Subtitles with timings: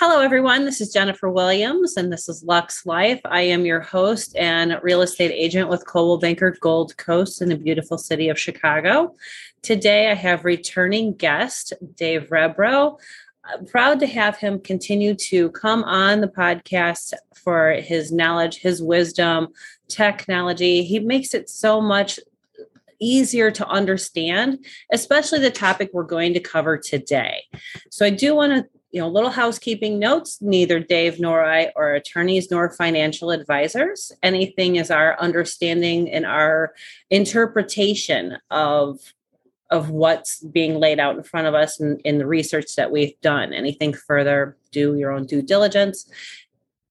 [0.00, 0.64] Hello, everyone.
[0.64, 3.20] This is Jennifer Williams, and this is Luxe Life.
[3.24, 7.56] I am your host and real estate agent with Coldwell Banker Gold Coast in the
[7.56, 9.16] beautiful city of Chicago.
[9.60, 12.98] Today, I have returning guest Dave Rebro.
[13.42, 18.80] I'm proud to have him continue to come on the podcast for his knowledge, his
[18.80, 19.48] wisdom,
[19.88, 20.84] technology.
[20.84, 22.20] He makes it so much
[23.00, 27.42] easier to understand, especially the topic we're going to cover today.
[27.90, 30.38] So I do want to you know, little housekeeping notes.
[30.40, 34.12] Neither Dave nor I are attorneys nor financial advisors.
[34.22, 36.74] Anything is our understanding and our
[37.10, 38.98] interpretation of
[39.70, 43.20] of what's being laid out in front of us in, in the research that we've
[43.20, 43.52] done.
[43.52, 46.10] Anything further, do your own due diligence.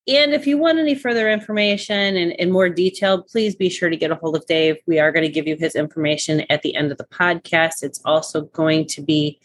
[0.07, 3.97] And if you want any further information and, in more detail, please be sure to
[3.97, 4.77] get a hold of Dave.
[4.85, 7.81] We are going to give you his information at the end of the podcast.
[7.83, 9.39] It's also going to be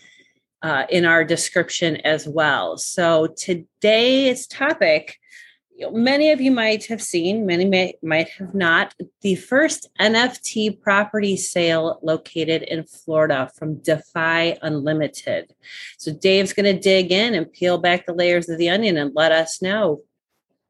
[0.63, 2.77] uh, in our description as well.
[2.77, 5.19] So today's topic,
[5.91, 11.37] many of you might have seen, many may, might have not, the first NFT property
[11.37, 15.53] sale located in Florida from DeFi Unlimited.
[15.99, 19.15] So Dave's going to dig in and peel back the layers of the onion and
[19.15, 20.03] let us know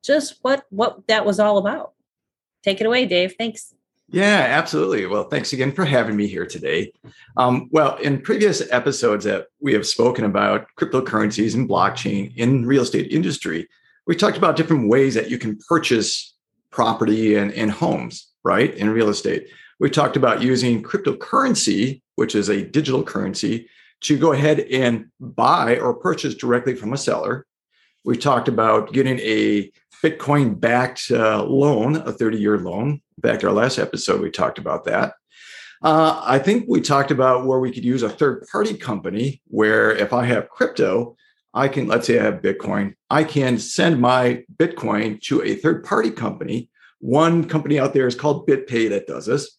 [0.03, 1.93] just what what that was all about.
[2.63, 3.35] Take it away, Dave.
[3.39, 3.75] Thanks.
[4.13, 5.07] Yeah, absolutely.
[5.07, 6.93] Well, thanks again for having me here today.
[7.39, 12.83] Um, well, in previous episodes that we have spoken about cryptocurrencies and blockchain in real
[12.83, 13.67] estate industry,
[14.07, 16.35] we talked about different ways that you can purchase
[16.71, 19.49] property and, and homes, right, in real estate.
[19.81, 23.67] We talked about using cryptocurrency, which is a digital currency,
[24.03, 27.47] to go ahead and buy or purchase directly from a seller.
[28.05, 33.01] We talked about getting a Bitcoin backed uh, loan, a 30 year loan.
[33.19, 35.15] Back our last episode, we talked about that.
[35.83, 39.91] Uh, I think we talked about where we could use a third party company where
[39.93, 41.17] if I have crypto,
[41.55, 45.85] I can, let's say I have Bitcoin, I can send my Bitcoin to a third
[45.85, 46.71] party company.
[47.01, 49.59] One company out there is called BitPay that does this.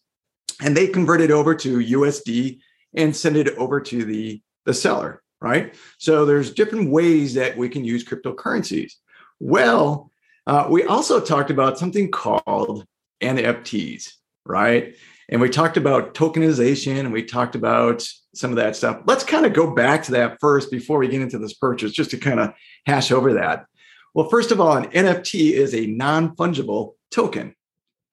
[0.62, 2.58] And they convert it over to USD
[2.94, 5.74] and send it over to the, the seller, right?
[5.98, 8.92] So there's different ways that we can use cryptocurrencies.
[9.40, 10.10] Well,
[10.46, 12.84] uh, we also talked about something called
[13.22, 14.12] NFTs,
[14.44, 14.96] right?
[15.28, 19.00] And we talked about tokenization and we talked about some of that stuff.
[19.06, 22.10] Let's kind of go back to that first before we get into this purchase, just
[22.10, 22.52] to kind of
[22.86, 23.66] hash over that.
[24.12, 27.54] Well, first of all, an NFT is a non fungible token.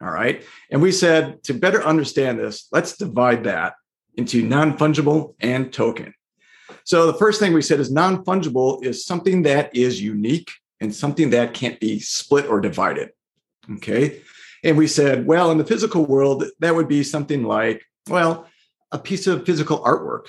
[0.01, 0.43] All right.
[0.71, 3.73] And we said to better understand this, let's divide that
[4.15, 6.13] into non fungible and token.
[6.85, 10.93] So the first thing we said is non fungible is something that is unique and
[10.93, 13.11] something that can't be split or divided.
[13.75, 14.19] Okay.
[14.63, 18.47] And we said, well, in the physical world, that would be something like, well,
[18.91, 20.27] a piece of physical artwork,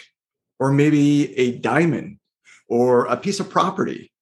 [0.61, 2.19] or maybe a diamond,
[2.69, 4.13] or a piece of property.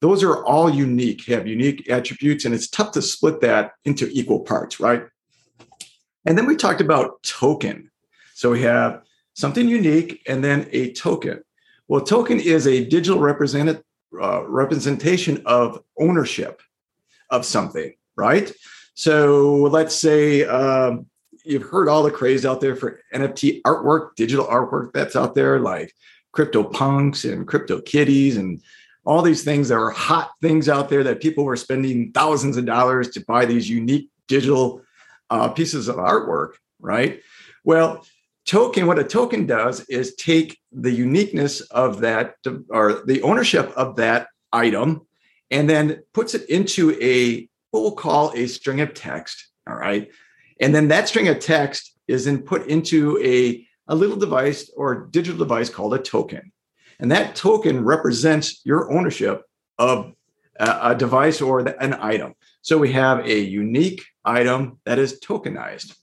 [0.00, 4.40] Those are all unique, have unique attributes, and it's tough to split that into equal
[4.40, 5.04] parts, right?
[6.24, 7.90] And then we talked about token.
[8.34, 9.02] So we have
[9.34, 11.42] something unique and then a token.
[11.88, 13.82] Well, token is a digital represented
[14.20, 16.60] uh, representation of ownership
[17.30, 18.52] of something, right?
[18.94, 21.06] So let's say um,
[21.44, 25.58] you've heard all the craze out there for NFT artwork, digital artwork that's out there,
[25.60, 25.94] like
[26.34, 28.62] CryptoPunks and CryptoKitties and
[29.04, 32.64] all these things that are hot things out there that people were spending thousands of
[32.64, 34.82] dollars to buy these unique digital
[35.30, 37.20] uh, pieces of artwork, right?
[37.64, 38.06] Well,
[38.46, 42.34] token what a token does is take the uniqueness of that
[42.70, 45.02] or the ownership of that item
[45.50, 50.10] and then puts it into a what we'll call a string of text all right?
[50.60, 55.06] And then that string of text is then put into a, a little device or
[55.10, 56.52] digital device called a token.
[56.98, 59.42] And that token represents your ownership
[59.78, 60.12] of
[60.58, 62.34] a, a device or an item.
[62.62, 65.96] So we have a unique item that is tokenized.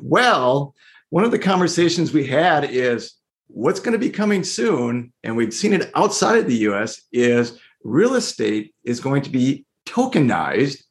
[0.00, 0.74] Well
[1.16, 3.14] one of the conversations we had is
[3.46, 7.58] what's going to be coming soon, and we've seen it outside of the US, is
[7.82, 10.84] real estate is going to be tokenized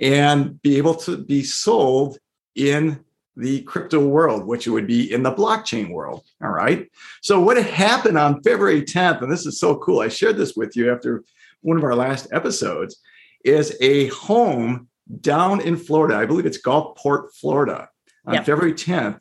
[0.00, 2.18] and be able to be sold
[2.56, 2.98] in
[3.36, 6.24] the crypto world, which would be in the blockchain world.
[6.42, 6.90] All right.
[7.22, 10.74] So, what happened on February 10th, and this is so cool, I shared this with
[10.74, 11.22] you after
[11.60, 13.00] one of our last episodes,
[13.44, 14.88] is a home
[15.20, 16.16] down in Florida.
[16.16, 17.88] I believe it's Gulfport, Florida,
[18.26, 18.46] on yep.
[18.46, 19.20] February 10th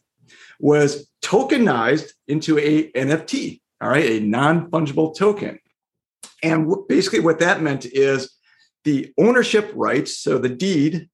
[0.59, 5.59] was tokenized into a NFT, all right, a non-fungible token.
[6.43, 8.35] And basically what that meant is
[8.83, 11.09] the ownership rights, so the deed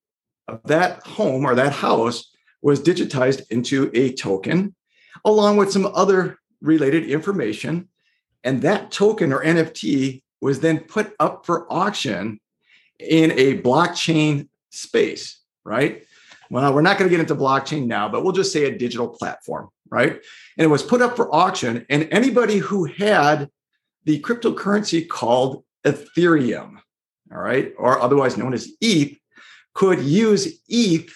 [0.48, 2.32] of that home or that house
[2.62, 4.76] was digitized into a token
[5.24, 7.90] along with some other related information.
[8.44, 12.40] And that token or NFT was then put up for auction
[13.00, 16.06] in a blockchain space, right?
[16.50, 19.08] Well, we're not going to get into blockchain now, but we'll just say a digital
[19.08, 20.14] platform, right?
[20.58, 23.50] And it was put up for auction, and anybody who had
[24.04, 26.78] the cryptocurrency called Ethereum,
[27.32, 29.18] all right, or otherwise known as ETH,
[29.74, 31.14] could use ETH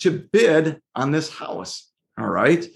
[0.00, 2.66] to bid on this house, all right?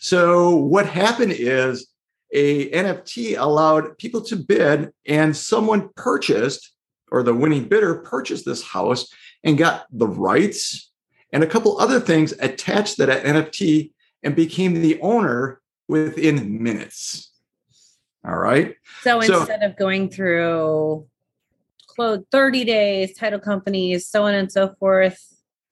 [0.00, 1.88] So what happened is
[2.32, 6.72] a NFT allowed people to bid, and someone purchased,
[7.10, 9.12] or the winning bidder purchased this house
[9.44, 10.91] and got the rights
[11.32, 13.92] and a couple other things attached that NFT
[14.22, 17.30] and became the owner within minutes.
[18.24, 18.76] All right.
[19.02, 21.06] So, so instead of going through
[21.86, 25.14] close 30 days, title companies, so on and so forth,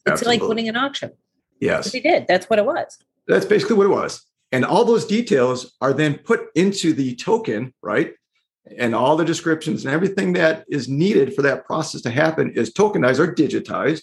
[0.07, 0.39] it's absolutely.
[0.39, 1.13] like winning an auction.
[1.61, 1.93] Yes.
[1.93, 2.27] He did.
[2.27, 2.99] That's what it was.
[3.29, 4.25] That's basically what it was.
[4.53, 8.15] And all those details are then put into the token, right?
[8.79, 12.73] And all the descriptions and everything that is needed for that process to happen is
[12.73, 14.03] tokenized or digitized.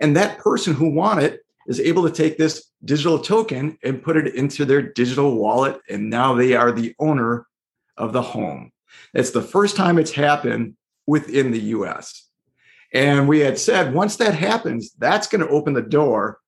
[0.00, 4.16] And that person who won it is able to take this digital token and put
[4.16, 5.80] it into their digital wallet.
[5.88, 7.46] And now they are the owner
[7.96, 8.72] of the home.
[9.14, 10.74] It's the first time it's happened
[11.06, 12.28] within the US.
[12.92, 16.38] And we had said once that happens, that's going to open the door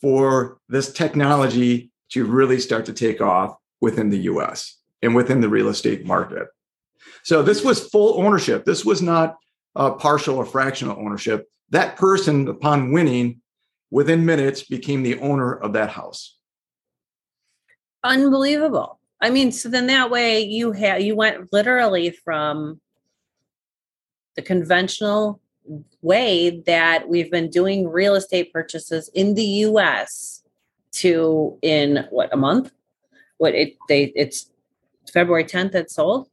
[0.00, 5.48] for this technology to really start to take off within the US and within the
[5.48, 6.48] real estate market.
[7.22, 8.64] So this was full ownership.
[8.64, 9.36] This was not
[9.74, 11.48] a partial or fractional ownership.
[11.70, 13.40] That person, upon winning,
[13.90, 16.36] within minutes became the owner of that house.
[18.04, 18.98] Unbelievable.
[19.20, 22.80] I mean, so then that way you had you went literally from
[24.36, 25.40] the conventional
[26.00, 30.44] way that we've been doing real estate purchases in the US
[30.92, 32.72] to in what a month?
[33.38, 34.50] What it they it's
[35.12, 36.28] February 10th it sold.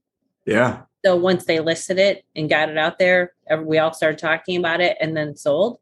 [0.45, 0.83] Yeah.
[1.05, 4.81] So once they listed it and got it out there, we all started talking about
[4.81, 5.77] it and then sold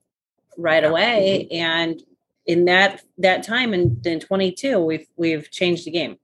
[0.57, 1.47] right away.
[1.49, 1.63] Mm-hmm.
[1.63, 2.03] And
[2.45, 6.17] in that that time in, in 22, we've we've changed the game.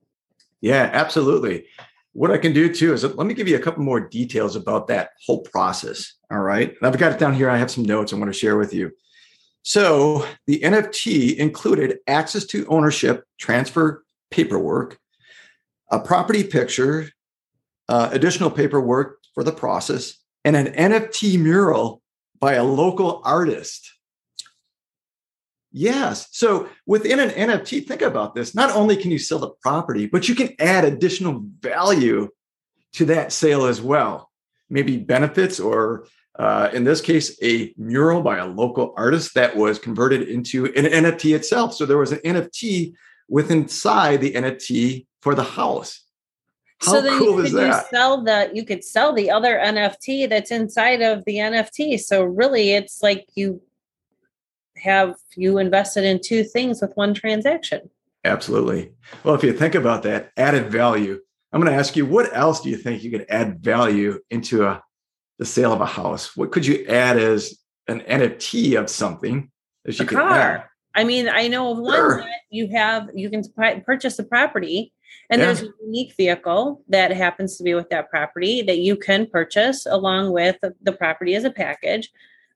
[0.59, 1.65] Yeah, absolutely.
[2.11, 4.87] What I can do too is let me give you a couple more details about
[4.87, 6.15] that whole process.
[6.29, 6.69] All right.
[6.69, 7.49] And I've got it down here.
[7.49, 8.91] I have some notes I want to share with you.
[9.61, 14.99] So the NFT included access to ownership, transfer paperwork,
[15.89, 17.09] a property picture,
[17.89, 20.13] uh, additional paperwork for the process,
[20.45, 22.01] and an NFT mural
[22.39, 23.91] by a local artist.
[25.71, 26.27] Yes.
[26.31, 28.55] So within an NFT, think about this.
[28.55, 32.29] Not only can you sell the property, but you can add additional value
[32.93, 34.29] to that sale as well.
[34.69, 36.05] Maybe benefits, or
[36.37, 40.85] uh, in this case, a mural by a local artist that was converted into an
[40.85, 41.73] NFT itself.
[41.73, 42.93] So there was an NFT
[43.27, 46.03] with inside the NFT for the house.
[46.81, 47.67] How so then cool is that?
[47.67, 51.99] You sell the you could sell the other NFT that's inside of the NFT.
[51.99, 53.61] So really, it's like you
[54.77, 57.89] have you invested in two things with one transaction.
[58.23, 58.91] Absolutely.
[59.23, 61.19] Well, if you think about that added value,
[61.51, 64.65] I'm going to ask you, what else do you think you could add value into
[64.65, 64.81] a
[65.37, 66.35] the sale of a house?
[66.35, 69.49] What could you add as an NFT of something
[69.85, 70.31] that you a could car.
[70.31, 70.68] add?
[70.95, 72.17] I mean, I know of one sure.
[72.17, 73.43] that you have you can
[73.85, 74.91] purchase a property
[75.29, 75.45] and yeah.
[75.45, 79.85] there's a unique vehicle that happens to be with that property that you can purchase
[79.85, 82.09] along with the property as a package.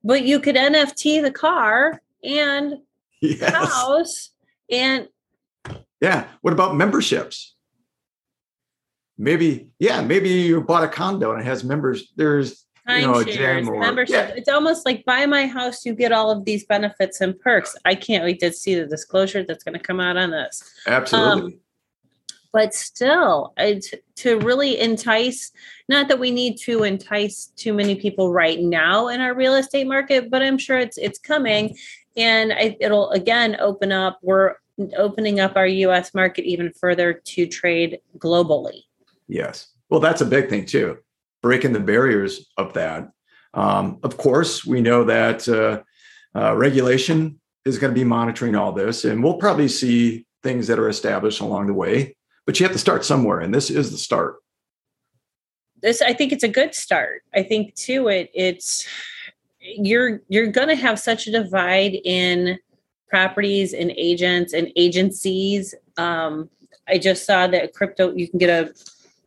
[0.03, 2.79] But you could NFT the car and
[3.21, 3.53] yes.
[3.53, 4.29] house
[4.71, 5.07] and
[6.01, 7.55] yeah what about memberships
[9.17, 13.67] maybe yeah maybe you bought a condo and it has members there's you know, shares,
[13.67, 14.29] or, membership.
[14.29, 14.35] Yeah.
[14.35, 17.75] It's almost like buy my house, you get all of these benefits and perks.
[17.85, 20.63] I can't wait to see the disclosure that's going to come out on this.
[20.87, 21.53] Absolutely.
[21.53, 21.59] Um,
[22.51, 25.51] but still, it's to really entice,
[25.89, 29.87] not that we need to entice too many people right now in our real estate
[29.87, 31.75] market, but I'm sure it's it's coming
[32.15, 34.55] and I, it'll again open up we're
[34.97, 38.83] opening up our us market even further to trade globally
[39.27, 40.97] yes well that's a big thing too
[41.43, 43.11] breaking the barriers of that.
[43.53, 45.83] Um, of course we know that uh,
[46.35, 50.79] uh, regulation is going to be monitoring all this and we'll probably see things that
[50.79, 52.15] are established along the way
[52.47, 54.37] but you have to start somewhere and this is the start.
[55.83, 57.21] This i think it's a good start.
[57.35, 58.87] I think too it it's
[59.59, 62.57] you're you're going to have such a divide in
[63.07, 65.75] properties and agents and agencies.
[65.97, 66.49] Um,
[66.87, 68.73] I just saw that crypto you can get a,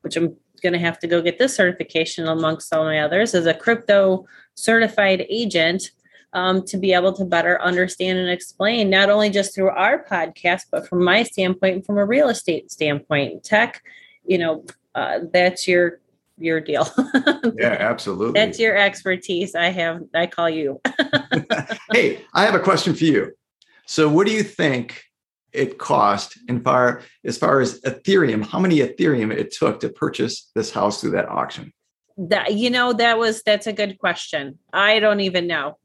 [0.00, 3.46] which I'm going to have to go get this certification amongst all my others as
[3.46, 5.90] a crypto certified agent
[6.32, 10.62] um, to be able to better understand and explain not only just through our podcast
[10.70, 13.82] but from my standpoint from a real estate standpoint tech
[14.25, 16.00] you know uh, that's your
[16.38, 16.88] your deal.
[17.56, 18.32] yeah, absolutely.
[18.32, 19.54] That's your expertise.
[19.54, 20.80] I have I call you.
[21.92, 23.32] hey, I have a question for you.
[23.86, 25.04] So what do you think
[25.56, 30.50] it cost in far as far as Ethereum, how many Ethereum it took to purchase
[30.54, 31.72] this house through that auction?
[32.16, 34.58] That you know, that was that's a good question.
[34.72, 35.78] I don't even know.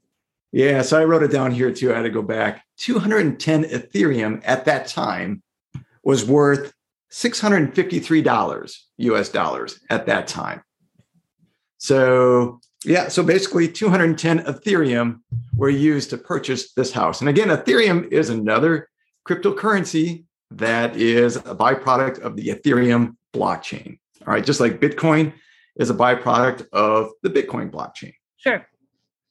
[0.52, 1.92] Yeah, so I wrote it down here too.
[1.92, 2.62] I had to go back.
[2.78, 5.42] 210 Ethereum at that time
[6.04, 6.72] was worth
[7.10, 10.62] $653 US dollars at that time.
[11.78, 15.20] So, yeah, so basically 210 Ethereum
[15.56, 17.20] were used to purchase this house.
[17.20, 18.88] And again, Ethereum is another
[19.28, 23.98] cryptocurrency that is a byproduct of the Ethereum blockchain.
[24.26, 25.32] All right, just like Bitcoin
[25.76, 28.14] is a byproduct of the Bitcoin blockchain.
[28.36, 28.66] Sure.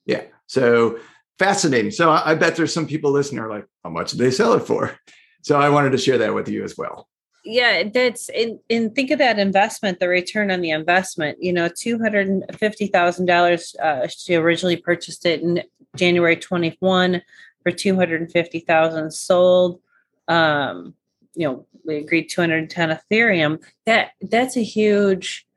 [0.05, 0.23] Yeah.
[0.47, 0.99] So
[1.37, 1.91] fascinating.
[1.91, 4.61] So I, bet there's some people listening are like, how much did they sell it
[4.61, 4.97] for?
[5.43, 7.07] So I wanted to share that with you as well.
[7.43, 11.39] Yeah, that's in, in think of that investment, the return on the investment.
[11.41, 13.75] You know, two hundred and fifty thousand uh, dollars.
[14.09, 15.63] She originally purchased it in
[15.95, 17.23] January twenty one
[17.63, 19.81] for 250,000 sold.
[20.27, 20.93] Um,
[21.35, 23.63] you know, we agreed 210 Ethereum.
[23.85, 25.47] That that's a huge,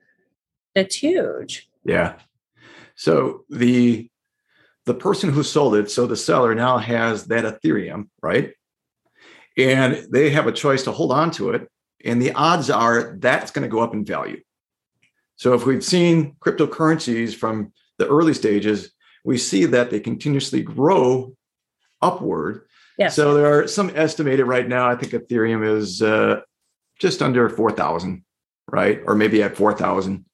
[0.75, 1.69] that's huge.
[1.85, 2.15] Yeah.
[2.95, 4.09] So the
[4.87, 8.53] the person who sold it, so the seller now has that Ethereum, right?
[9.57, 11.69] And they have a choice to hold on to it.
[12.05, 14.41] And the odds are that's going to go up in value.
[15.37, 18.93] So if we've seen cryptocurrencies from the early stages,
[19.25, 21.35] we see that they continuously grow
[22.05, 22.63] upward.
[22.99, 23.17] Yes.
[23.17, 24.89] So there are some estimated right now.
[24.89, 26.43] I think Ethereum is uh,
[26.99, 28.25] just under four thousand,
[28.71, 30.27] right, or maybe at four thousand.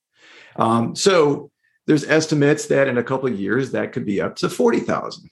[0.56, 1.50] Um, so
[1.86, 5.30] there's estimates that in a couple of years that could be up to forty thousand.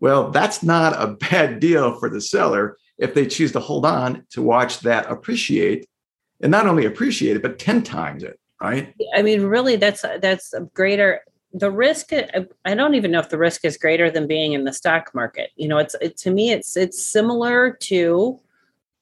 [0.00, 4.26] Well, that's not a bad deal for the seller if they choose to hold on
[4.30, 5.86] to watch that appreciate,
[6.40, 8.38] and not only appreciate it, but ten times it.
[8.60, 8.94] Right.
[9.16, 11.22] I mean, really, that's that's a greater
[11.54, 12.10] the risk
[12.64, 15.50] i don't even know if the risk is greater than being in the stock market.
[15.56, 18.40] You know it's it, to me it's it's similar to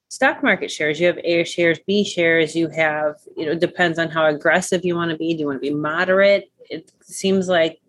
[0.09, 0.99] stock market shares.
[0.99, 4.97] You have a shares b shares you have you know depends on how aggressive you
[4.97, 5.33] want to be.
[5.35, 6.51] Do you want to be moderate?
[6.69, 7.81] It seems like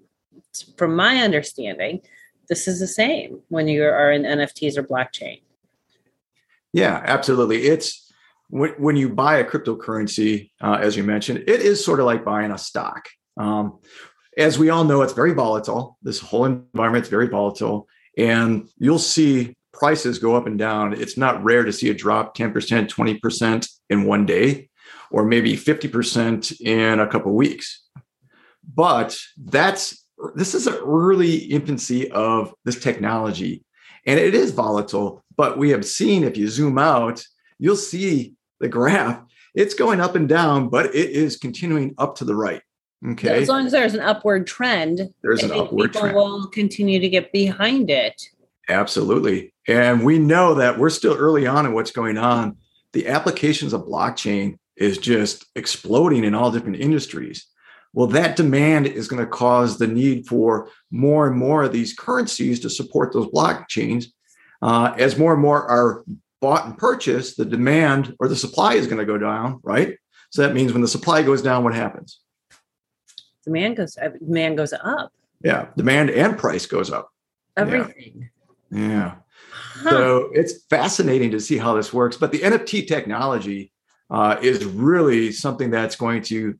[0.77, 2.01] from my understanding
[2.47, 5.41] this is the same when you are in nfts or blockchain.
[6.73, 7.63] Yeah absolutely.
[7.63, 8.11] It's
[8.49, 12.23] when, when you buy a cryptocurrency uh, as you mentioned it is sort of like
[12.23, 13.07] buying a stock.
[13.37, 13.79] Um,
[14.37, 15.97] as we all know, it's very volatile.
[16.01, 20.93] This whole environment is very volatile, and you'll see prices go up and down.
[20.93, 22.53] It's not rare to see a drop 10%,
[22.87, 24.69] 20% in one day,
[25.09, 27.83] or maybe 50% in a couple weeks.
[28.73, 33.63] But that's this is an early infancy of this technology,
[34.05, 35.23] and it is volatile.
[35.35, 37.25] But we have seen, if you zoom out,
[37.57, 39.21] you'll see the graph.
[39.55, 42.61] It's going up and down, but it is continuing up to the right.
[43.07, 43.41] Okay.
[43.41, 46.15] As long as there's an upward trend, there's an upward people trend.
[46.15, 48.21] will continue to get behind it.
[48.69, 49.53] Absolutely.
[49.67, 52.57] And we know that we're still early on in what's going on.
[52.93, 57.47] The applications of blockchain is just exploding in all different industries.
[57.93, 61.93] Well, that demand is going to cause the need for more and more of these
[61.93, 64.05] currencies to support those blockchains.
[64.61, 66.03] Uh, as more and more are
[66.39, 69.97] bought and purchased, the demand or the supply is going to go down, right?
[70.29, 72.19] So that means when the supply goes down, what happens?
[73.43, 75.11] Demand goes uh, demand goes up.
[75.43, 77.09] Yeah, demand and price goes up.
[77.57, 78.29] Everything.
[78.71, 78.79] Yeah.
[78.79, 79.15] yeah.
[79.51, 79.89] Huh.
[79.89, 82.17] So it's fascinating to see how this works.
[82.17, 83.71] But the NFT technology
[84.09, 86.55] uh, is really something that's going to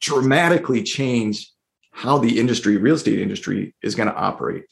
[0.00, 1.50] dramatically change
[1.92, 4.64] how the industry, real estate industry, is going to operate.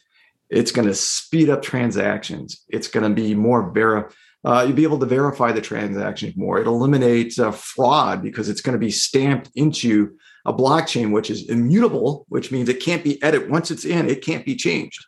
[0.50, 2.62] It's going to speed up transactions.
[2.68, 4.10] It's going to be more ver.
[4.44, 6.60] Uh, you'll be able to verify the transactions more.
[6.60, 11.48] It eliminates uh, fraud because it's going to be stamped into a blockchain which is
[11.48, 13.50] immutable, which means it can't be edited.
[13.50, 15.04] Once it's in, it can't be changed.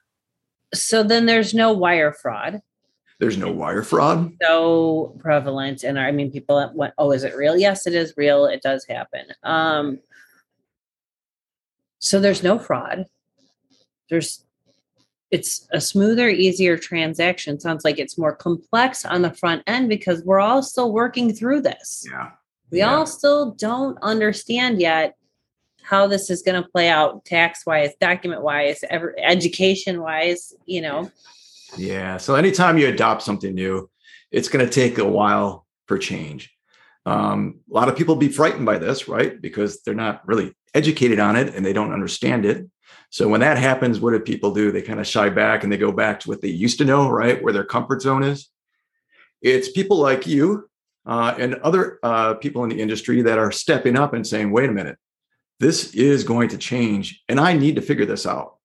[0.75, 2.61] So then there's no wire fraud.
[3.19, 4.33] There's no wire fraud.
[4.43, 5.85] So prevalent.
[5.85, 7.57] And I mean, people went, oh, is it real?
[7.57, 8.47] Yes, it is real.
[8.47, 9.27] It does happen.
[9.43, 10.01] Um,
[11.99, 13.07] so there's no fraud.
[14.11, 14.43] There's
[15.33, 17.59] it's a smoother, easier transaction.
[17.59, 21.63] Sounds like it's more complex on the front end because we're all still working through
[21.63, 22.07] this.
[22.09, 22.31] Yeah.
[22.71, 22.95] We yeah.
[22.95, 25.17] all still don't understand yet
[25.87, 31.11] how this is going to play out tax wise, document wise, education wise, you know.
[31.77, 32.17] Yeah.
[32.17, 33.89] So anytime you adopt something new,
[34.33, 36.53] it's going to take a while for change.
[37.05, 39.41] Um, a lot of people be frightened by this, right?
[39.41, 42.67] Because they're not really educated on it and they don't understand it.
[43.11, 44.73] So when that happens, what do people do?
[44.73, 47.09] They kind of shy back and they go back to what they used to know,
[47.09, 47.41] right?
[47.41, 48.51] Where their comfort zone is.
[49.41, 50.69] It's people like you
[51.07, 54.69] uh, and other uh, people in the industry that are stepping up and saying, wait
[54.69, 54.99] a minute,
[55.59, 58.57] this is going to change, and I need to figure this out.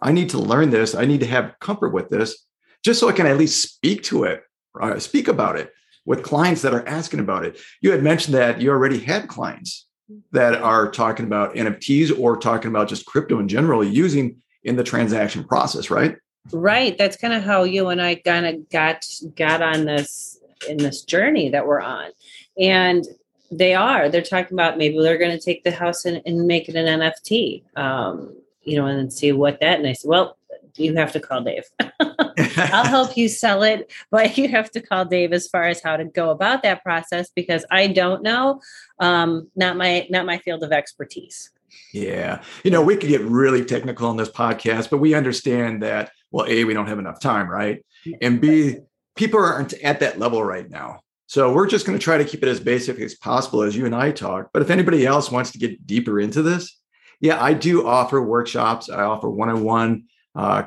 [0.00, 0.94] I need to learn this.
[0.94, 2.44] I need to have comfort with this
[2.84, 4.42] just so I can at least speak to it,
[4.78, 5.72] uh, speak about it
[6.04, 7.58] with clients that are asking about it.
[7.80, 9.86] You had mentioned that you already had clients
[10.32, 14.84] that are talking about NFTs or talking about just crypto in general using in the
[14.84, 16.16] transaction process, right?
[16.52, 16.96] Right.
[16.98, 21.02] That's kind of how you and I kind of got got on this in this
[21.02, 22.10] journey that we're on.
[22.58, 23.04] And
[23.50, 24.08] they are.
[24.08, 27.00] They're talking about maybe they're going to take the house and, and make it an
[27.00, 27.62] NFT.
[27.76, 28.34] Um,
[28.64, 29.78] you know, and see what that.
[29.78, 30.36] And I said, well,
[30.76, 31.64] you have to call Dave.
[32.00, 35.96] I'll help you sell it, but you have to call Dave as far as how
[35.96, 38.60] to go about that process because I don't know.
[38.98, 41.50] Um, not my not my field of expertise.
[41.92, 42.42] Yeah.
[42.64, 46.46] You know, we could get really technical on this podcast, but we understand that, well,
[46.48, 47.84] A, we don't have enough time, right?
[48.20, 48.76] And B,
[49.16, 51.00] people aren't at that level right now.
[51.26, 53.86] So we're just going to try to keep it as basic as possible as you
[53.86, 54.50] and I talk.
[54.52, 56.78] But if anybody else wants to get deeper into this,
[57.20, 58.90] yeah, I do offer workshops.
[58.90, 60.04] I offer one on one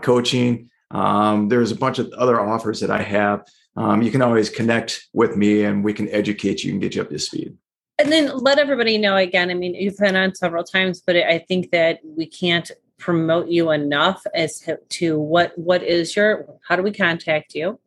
[0.02, 0.70] coaching.
[0.92, 3.46] Um, there's a bunch of other offers that I have.
[3.76, 7.02] Um, you can always connect with me and we can educate you and get you
[7.02, 7.56] up to speed.
[8.00, 9.50] And then let everybody know again.
[9.50, 13.72] I mean, you've been on several times, but I think that we can't promote you
[13.72, 17.80] enough as to what what is your how do we contact you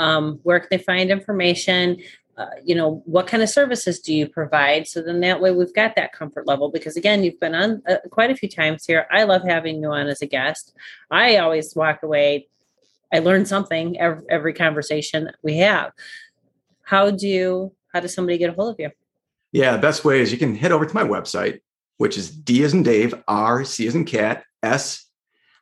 [0.00, 1.98] um, where can they find information?
[2.38, 4.88] Uh, you know what kind of services do you provide?
[4.88, 7.96] So then that way we've got that comfort level because again you've been on uh,
[8.10, 9.06] quite a few times here.
[9.10, 10.74] I love having you on as a guest.
[11.10, 12.48] I always walk away.
[13.12, 15.92] I learn something every, every conversation we have.
[16.82, 18.90] How do you, how does somebody get a hold of you?
[19.52, 21.60] Yeah the best way is you can head over to my website
[21.98, 25.04] which is d as in dave r c as in cat s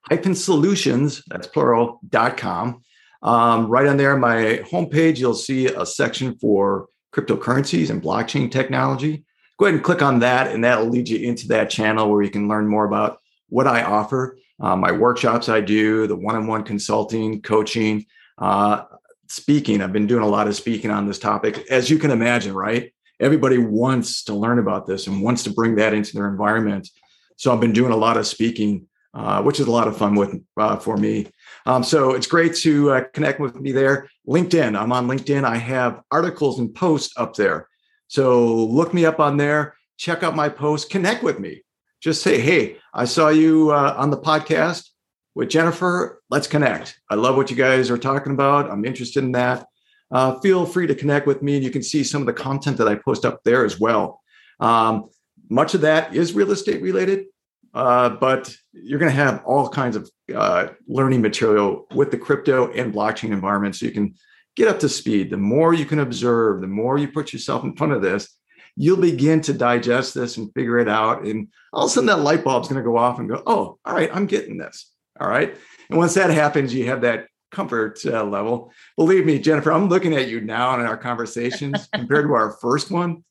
[0.03, 2.83] hyphen solutions that's plural dot com
[3.23, 9.25] um, right on there, my homepage, you'll see a section for cryptocurrencies and blockchain technology.
[9.59, 12.31] Go ahead and click on that, and that'll lead you into that channel where you
[12.31, 16.47] can learn more about what I offer, uh, my workshops I do, the one on
[16.47, 18.07] one consulting, coaching,
[18.39, 18.85] uh,
[19.29, 19.83] speaking.
[19.83, 21.67] I've been doing a lot of speaking on this topic.
[21.71, 22.93] As you can imagine, right?
[23.21, 26.89] Everybody wants to learn about this and wants to bring that into their environment.
[27.37, 30.15] So I've been doing a lot of speaking, uh, which is a lot of fun
[30.15, 31.27] with uh, for me.
[31.67, 34.09] Um, so it's great to uh, connect with me there.
[34.27, 35.45] LinkedIn, I'm on LinkedIn.
[35.45, 37.69] I have articles and posts up there.
[38.09, 41.63] So look me up on there, check out my posts, connect with me.
[42.01, 44.89] Just say, hey, I saw you uh, on the podcast
[45.35, 46.23] with Jennifer.
[46.31, 46.99] Let's connect.
[47.11, 48.71] I love what you guys are talking about.
[48.71, 49.67] I'm interested in that.
[50.11, 52.79] Uh, feel free to connect with me, and you can see some of the content
[52.79, 54.23] that I post up there as well.
[54.59, 55.11] Um,
[55.51, 57.27] much of that is real estate related,
[57.75, 62.73] uh, but you're going to have all kinds of uh, learning material with the crypto
[62.73, 64.15] and blockchain environment so you can
[64.57, 65.31] get up to speed.
[65.31, 68.29] The more you can observe, the more you put yourself in front of this,
[68.77, 71.25] you'll begin to digest this and figure it out.
[71.25, 73.79] And all of a sudden, that light bulb's going to go off and go, oh,
[73.85, 74.91] all right, I'm getting this.
[75.21, 75.57] All right.
[75.91, 78.73] And once that happens, you have that comfort uh, level.
[78.97, 82.91] Believe me, Jennifer, I'm looking at you now in our conversations compared to our first
[82.91, 83.25] one.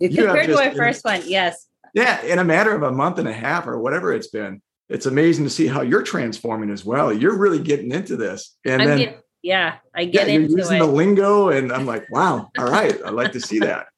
[0.00, 1.66] Compared to our first one, yes.
[1.94, 5.06] Yeah, in a matter of a month and a half or whatever it's been, it's
[5.06, 7.12] amazing to see how you're transforming as well.
[7.12, 10.58] You're really getting into this, and I'm then get, yeah, I get yeah, into you're
[10.58, 10.80] using it.
[10.80, 13.86] the lingo, and I'm like, wow, all right, I'd like to see that.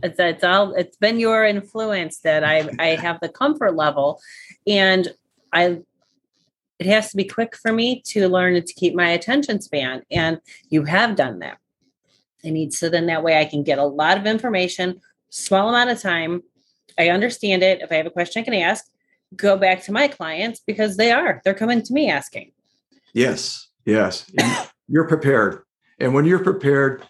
[0.00, 4.20] It's, it's all it's been your influence that I I have the comfort level,
[4.64, 5.08] and
[5.52, 5.80] I
[6.78, 10.40] it has to be quick for me to learn to keep my attention span, and
[10.68, 11.58] you have done that.
[12.44, 15.90] I need so then that way I can get a lot of information, small amount
[15.90, 16.42] of time.
[16.98, 17.80] I understand it.
[17.82, 18.84] If I have a question, I can ask.
[19.34, 22.52] Go back to my clients because they are they're coming to me asking.
[23.12, 24.30] Yes yes.
[24.88, 25.62] You're prepared.
[25.98, 27.02] And when you're prepared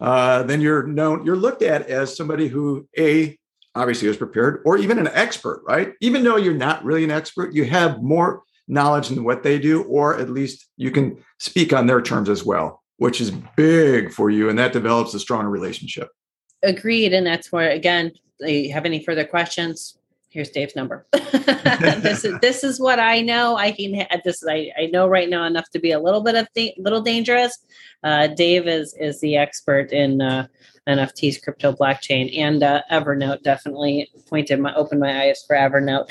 [0.00, 3.38] uh, then you're known you're looked at as somebody who a
[3.76, 5.92] obviously is prepared or even an expert right?
[6.00, 9.84] Even though you're not really an expert you have more knowledge than what they do
[9.84, 14.30] or at least you can speak on their terms as well which is big for
[14.30, 16.08] you and that develops a stronger relationship.
[16.64, 19.98] Agreed and that's where again you have any further questions
[20.32, 21.06] here's Dave's number.
[21.12, 23.56] this is this is what I know.
[23.56, 26.48] I can this I, I know right now enough to be a little bit of
[26.54, 27.58] th- little dangerous.
[28.02, 30.46] Uh, Dave is is the expert in uh,
[30.88, 33.42] NFTs, crypto, blockchain, and uh, Evernote.
[33.42, 36.10] Definitely pointed my opened my eyes for Evernote.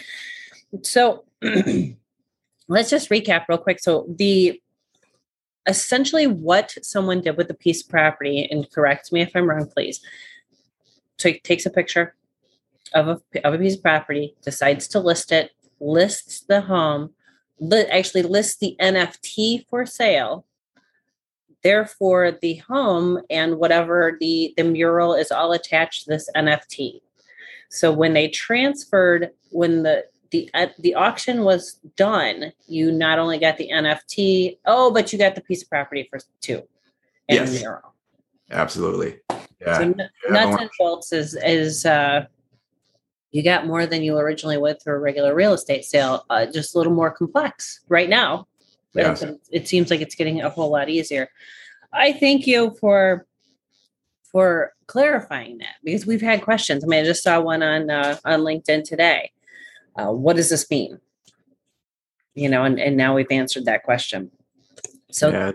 [0.84, 1.26] So
[2.68, 3.80] let's just recap real quick.
[3.80, 4.62] So the
[5.68, 9.68] essentially what someone did with the piece of property, and correct me if I'm wrong,
[9.68, 10.00] please.
[11.22, 12.16] So takes a picture,
[12.94, 17.12] of a, of a piece of property, decides to list it, lists the home,
[17.60, 20.46] li- actually lists the NFT for sale,
[21.64, 27.00] therefore the home and whatever the the mural is all attached to this nft
[27.70, 33.38] so when they transferred when the the uh, the auction was done you not only
[33.38, 36.64] got the nft oh but you got the piece of property for two
[37.30, 37.52] and Yes.
[37.60, 37.92] mural
[38.52, 39.20] Absolutely.
[39.62, 39.78] Yeah.
[39.78, 42.26] so n- Yeah, nuts and bolts is is uh
[43.32, 46.76] you got more than you originally would through a regular real estate sale uh, just
[46.76, 48.48] a little more complex right now
[48.94, 49.22] Yes.
[49.22, 51.30] it, it seems like it's getting a whole lot easier
[51.94, 53.26] i thank you for
[54.32, 58.18] for clarifying that because we've had questions i mean i just saw one on uh,
[58.26, 59.32] on linkedin today
[59.96, 61.00] uh, what does this mean
[62.34, 64.30] you know and, and now we've answered that question
[65.12, 65.52] so yeah.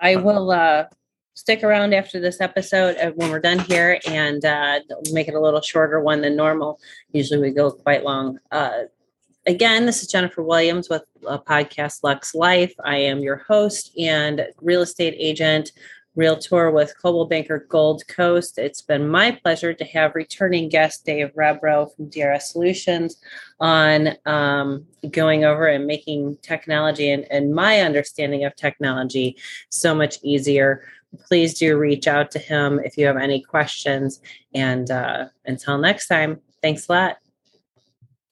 [0.00, 0.86] I will uh,
[1.34, 4.80] stick around after this episode uh, when we're done here and uh,
[5.12, 6.78] make it a little shorter one than normal.
[7.12, 8.38] Usually we go quite long.
[8.50, 8.82] Uh,
[9.46, 12.74] again, this is Jennifer Williams with a podcast Luxe Life.
[12.84, 15.72] I am your host and real estate agent,
[16.14, 18.58] realtor with Coldwell Banker Gold Coast.
[18.58, 23.16] It's been my pleasure to have returning guest Dave Rebro from DRS Solutions
[23.60, 29.36] on um, going over and making technology and, and my understanding of technology
[29.70, 30.84] so much easier.
[31.26, 34.20] Please do reach out to him if you have any questions.
[34.54, 37.21] And uh, until next time, thanks a lot.